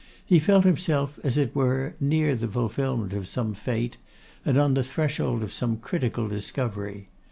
[0.25, 3.97] He felt himself, as it were, near the fulfilment of some fate,
[4.43, 7.09] and on the threshold of some critical discovery.